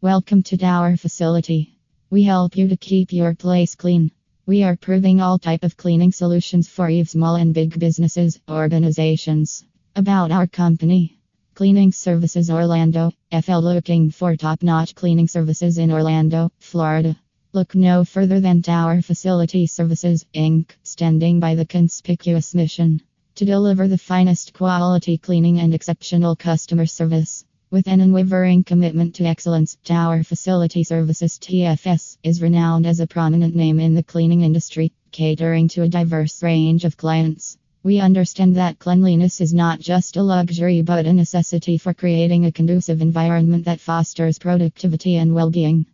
Welcome 0.00 0.44
to 0.44 0.64
our 0.64 0.96
facility. 0.96 1.76
We 2.08 2.22
help 2.22 2.56
you 2.56 2.68
to 2.68 2.76
keep 2.76 3.12
your 3.12 3.34
place 3.34 3.74
clean. 3.74 4.12
We 4.46 4.62
are 4.62 4.76
proving 4.76 5.20
all 5.20 5.40
type 5.40 5.64
of 5.64 5.76
cleaning 5.76 6.12
solutions 6.12 6.68
for 6.68 6.88
you 6.88 7.04
small 7.04 7.34
and 7.34 7.52
big 7.52 7.76
businesses, 7.76 8.38
organizations. 8.48 9.64
About 9.96 10.30
our 10.30 10.46
company. 10.46 11.18
Cleaning 11.54 11.90
Services 11.90 12.48
Orlando, 12.48 13.10
FL 13.32 13.58
looking 13.58 14.12
for 14.12 14.36
top-notch 14.36 14.94
cleaning 14.94 15.26
services 15.26 15.78
in 15.78 15.90
Orlando, 15.90 16.52
Florida. 16.60 17.16
Look 17.52 17.74
no 17.74 18.04
further 18.04 18.38
than 18.38 18.62
Tower 18.62 19.02
Facility 19.02 19.66
Services, 19.66 20.24
Inc., 20.32 20.70
standing 20.84 21.40
by 21.40 21.56
the 21.56 21.66
conspicuous 21.66 22.54
mission 22.54 23.02
to 23.34 23.44
deliver 23.44 23.88
the 23.88 23.98
finest 23.98 24.52
quality 24.52 25.18
cleaning 25.18 25.58
and 25.58 25.74
exceptional 25.74 26.36
customer 26.36 26.86
service. 26.86 27.44
With 27.70 27.86
an 27.86 28.00
unwavering 28.00 28.64
commitment 28.64 29.16
to 29.16 29.26
excellence, 29.26 29.76
Tower 29.84 30.22
Facility 30.22 30.84
Services 30.84 31.38
TFS 31.38 32.16
is 32.22 32.40
renowned 32.40 32.86
as 32.86 32.98
a 32.98 33.06
prominent 33.06 33.54
name 33.54 33.78
in 33.78 33.94
the 33.94 34.02
cleaning 34.02 34.40
industry, 34.40 34.90
catering 35.12 35.68
to 35.68 35.82
a 35.82 35.88
diverse 35.88 36.42
range 36.42 36.86
of 36.86 36.96
clients. 36.96 37.58
We 37.82 38.00
understand 38.00 38.56
that 38.56 38.78
cleanliness 38.78 39.42
is 39.42 39.52
not 39.52 39.80
just 39.80 40.16
a 40.16 40.22
luxury 40.22 40.80
but 40.80 41.04
a 41.04 41.12
necessity 41.12 41.76
for 41.76 41.92
creating 41.92 42.46
a 42.46 42.52
conducive 42.52 43.02
environment 43.02 43.66
that 43.66 43.80
fosters 43.80 44.38
productivity 44.38 45.16
and 45.16 45.34
well 45.34 45.50
being. 45.50 45.84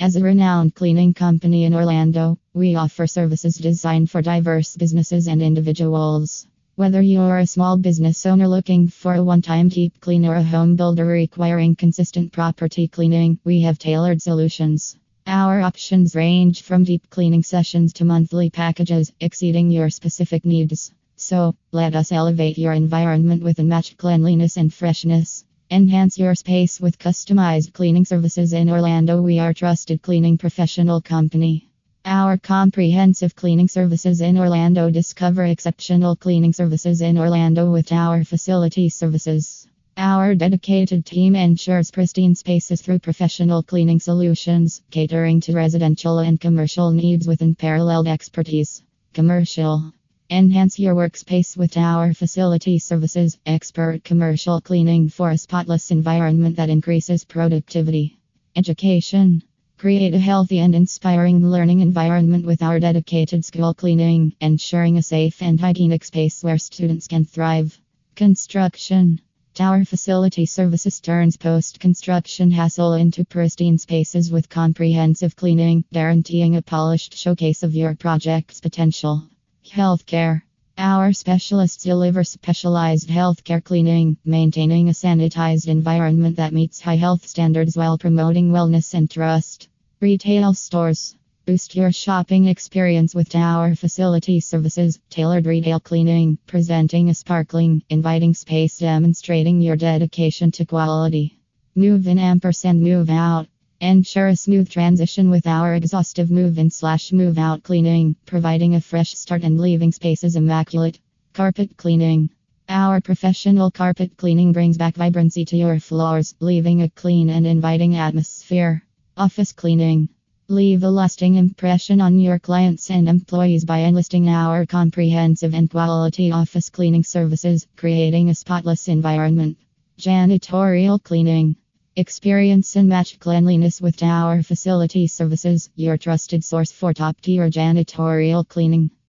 As 0.00 0.16
a 0.16 0.24
renowned 0.24 0.74
cleaning 0.74 1.14
company 1.14 1.62
in 1.62 1.74
Orlando, 1.74 2.36
we 2.52 2.74
offer 2.74 3.06
services 3.06 3.54
designed 3.54 4.10
for 4.10 4.22
diverse 4.22 4.74
businesses 4.76 5.28
and 5.28 5.40
individuals. 5.40 6.48
Whether 6.76 7.00
you're 7.00 7.38
a 7.38 7.46
small 7.46 7.78
business 7.78 8.26
owner 8.26 8.46
looking 8.46 8.88
for 8.88 9.14
a 9.14 9.24
one 9.24 9.40
time 9.40 9.70
deep 9.70 9.98
clean 9.98 10.26
or 10.26 10.34
a 10.34 10.42
home 10.42 10.76
builder 10.76 11.06
requiring 11.06 11.74
consistent 11.74 12.32
property 12.32 12.86
cleaning, 12.86 13.38
we 13.44 13.62
have 13.62 13.78
tailored 13.78 14.20
solutions. 14.20 14.94
Our 15.26 15.62
options 15.62 16.14
range 16.14 16.60
from 16.60 16.84
deep 16.84 17.08
cleaning 17.08 17.42
sessions 17.42 17.94
to 17.94 18.04
monthly 18.04 18.50
packages, 18.50 19.10
exceeding 19.20 19.70
your 19.70 19.88
specific 19.88 20.44
needs. 20.44 20.92
So, 21.16 21.54
let 21.72 21.96
us 21.96 22.12
elevate 22.12 22.58
your 22.58 22.74
environment 22.74 23.42
with 23.42 23.58
unmatched 23.58 23.96
cleanliness 23.96 24.58
and 24.58 24.70
freshness. 24.70 25.46
Enhance 25.70 26.18
your 26.18 26.34
space 26.34 26.78
with 26.78 26.98
customized 26.98 27.72
cleaning 27.72 28.04
services 28.04 28.52
in 28.52 28.68
Orlando. 28.68 29.22
We 29.22 29.38
are 29.38 29.54
trusted 29.54 30.02
cleaning 30.02 30.36
professional 30.36 31.00
company. 31.00 31.70
Our 32.08 32.36
comprehensive 32.36 33.34
cleaning 33.34 33.66
services 33.66 34.20
in 34.20 34.38
Orlando 34.38 34.90
discover 34.90 35.44
exceptional 35.44 36.14
cleaning 36.14 36.52
services 36.52 37.00
in 37.00 37.18
Orlando 37.18 37.68
with 37.68 37.90
our 37.90 38.22
facility 38.22 38.88
services. 38.90 39.66
Our 39.96 40.36
dedicated 40.36 41.04
team 41.04 41.34
ensures 41.34 41.90
pristine 41.90 42.36
spaces 42.36 42.80
through 42.80 43.00
professional 43.00 43.64
cleaning 43.64 43.98
solutions, 43.98 44.82
catering 44.92 45.40
to 45.40 45.52
residential 45.52 46.20
and 46.20 46.40
commercial 46.40 46.92
needs 46.92 47.26
with 47.26 47.42
unparalleled 47.42 48.06
expertise. 48.06 48.84
Commercial. 49.12 49.92
Enhance 50.30 50.78
your 50.78 50.94
workspace 50.94 51.56
with 51.56 51.76
our 51.76 52.14
facility 52.14 52.78
services, 52.78 53.36
expert 53.44 54.04
commercial 54.04 54.60
cleaning 54.60 55.08
for 55.08 55.30
a 55.30 55.38
spotless 55.38 55.90
environment 55.90 56.54
that 56.54 56.70
increases 56.70 57.24
productivity. 57.24 58.20
Education. 58.54 59.42
Create 59.78 60.14
a 60.14 60.18
healthy 60.18 60.60
and 60.60 60.74
inspiring 60.74 61.46
learning 61.46 61.80
environment 61.80 62.46
with 62.46 62.62
our 62.62 62.80
dedicated 62.80 63.44
school 63.44 63.74
cleaning, 63.74 64.34
ensuring 64.40 64.96
a 64.96 65.02
safe 65.02 65.42
and 65.42 65.60
hygienic 65.60 66.02
space 66.02 66.42
where 66.42 66.56
students 66.56 67.06
can 67.06 67.26
thrive. 67.26 67.78
Construction 68.14 69.20
Tower 69.52 69.84
Facility 69.84 70.46
Services 70.46 70.98
turns 70.98 71.36
post 71.36 71.78
construction 71.78 72.50
hassle 72.50 72.94
into 72.94 73.22
pristine 73.26 73.76
spaces 73.76 74.32
with 74.32 74.48
comprehensive 74.48 75.36
cleaning, 75.36 75.84
guaranteeing 75.92 76.56
a 76.56 76.62
polished 76.62 77.14
showcase 77.14 77.62
of 77.62 77.74
your 77.74 77.94
project's 77.94 78.62
potential. 78.62 79.28
Healthcare 79.66 80.40
our 80.78 81.12
specialists 81.12 81.84
deliver 81.84 82.22
specialized 82.22 83.08
healthcare 83.08 83.64
cleaning, 83.64 84.16
maintaining 84.24 84.88
a 84.88 84.92
sanitized 84.92 85.68
environment 85.68 86.36
that 86.36 86.52
meets 86.52 86.80
high 86.80 86.96
health 86.96 87.26
standards 87.26 87.76
while 87.76 87.96
promoting 87.96 88.50
wellness 88.50 88.92
and 88.92 89.10
trust. 89.10 89.68
Retail 90.00 90.52
stores. 90.52 91.16
Boost 91.46 91.76
your 91.76 91.92
shopping 91.92 92.46
experience 92.46 93.14
with 93.14 93.28
Tower 93.28 93.74
Facility 93.74 94.40
Services, 94.40 94.98
tailored 95.08 95.46
retail 95.46 95.80
cleaning, 95.80 96.38
presenting 96.46 97.08
a 97.08 97.14
sparkling, 97.14 97.82
inviting 97.88 98.34
space 98.34 98.78
demonstrating 98.78 99.60
your 99.60 99.76
dedication 99.76 100.50
to 100.50 100.66
quality. 100.66 101.38
Move 101.74 102.06
in 102.06 102.18
ampersand 102.18 102.82
move 102.82 103.08
out. 103.08 103.46
Ensure 103.78 104.28
a 104.28 104.36
smooth 104.36 104.70
transition 104.70 105.28
with 105.28 105.46
our 105.46 105.74
exhaustive 105.74 106.30
move 106.30 106.56
in 106.58 106.70
slash 106.70 107.12
move 107.12 107.36
out 107.36 107.62
cleaning, 107.62 108.16
providing 108.24 108.74
a 108.74 108.80
fresh 108.80 109.12
start 109.12 109.42
and 109.42 109.60
leaving 109.60 109.92
spaces 109.92 110.34
immaculate. 110.34 110.98
Carpet 111.34 111.76
cleaning. 111.76 112.30
Our 112.70 113.02
professional 113.02 113.70
carpet 113.70 114.16
cleaning 114.16 114.52
brings 114.52 114.78
back 114.78 114.94
vibrancy 114.94 115.44
to 115.44 115.58
your 115.58 115.78
floors, 115.78 116.34
leaving 116.40 116.80
a 116.80 116.88
clean 116.88 117.28
and 117.28 117.46
inviting 117.46 117.96
atmosphere. 117.96 118.82
Office 119.14 119.52
cleaning. 119.52 120.08
Leave 120.48 120.82
a 120.82 120.88
lasting 120.88 121.34
impression 121.34 122.00
on 122.00 122.18
your 122.18 122.38
clients 122.38 122.90
and 122.90 123.10
employees 123.10 123.66
by 123.66 123.80
enlisting 123.80 124.26
our 124.30 124.64
comprehensive 124.64 125.52
and 125.52 125.70
quality 125.70 126.32
office 126.32 126.70
cleaning 126.70 127.04
services, 127.04 127.66
creating 127.76 128.30
a 128.30 128.34
spotless 128.34 128.88
environment. 128.88 129.58
Janitorial 129.98 131.02
cleaning. 131.02 131.56
Experience 131.98 132.76
and 132.76 132.90
match 132.90 133.18
cleanliness 133.18 133.80
with 133.80 133.96
Tower 133.96 134.42
Facility 134.42 135.06
Services, 135.06 135.70
your 135.76 135.96
trusted 135.96 136.44
source 136.44 136.70
for 136.70 136.92
top 136.92 137.18
tier 137.22 137.48
janitorial 137.48 138.46
cleaning. 138.46 138.90